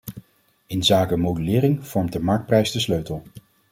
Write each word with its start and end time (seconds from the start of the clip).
Inzake 0.67 1.17
modulering 1.17 1.85
vormt 1.87 2.13
de 2.13 2.19
marktprijs 2.19 2.71
de 2.71 2.79
sleutel. 2.79 3.23